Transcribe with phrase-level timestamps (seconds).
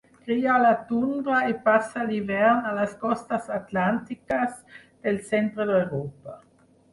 [0.27, 4.57] Cria a la tundra i passa l'hivern a les costes atlàntiques
[5.05, 6.37] del centre d'Europa.